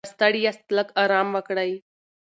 که 0.05 0.09
ستړي 0.13 0.39
یاست، 0.45 0.65
لږ 0.77 0.87
ارام 1.03 1.27
وکړئ. 1.33 1.71